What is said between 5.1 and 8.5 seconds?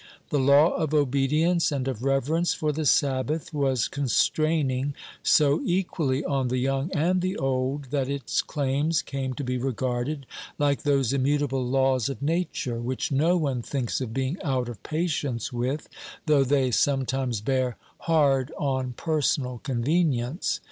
so equally on the young and the old, that its